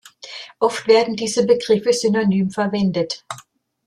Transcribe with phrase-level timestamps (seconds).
[0.59, 3.23] Oft werden diese Begriffe synonym verwendet.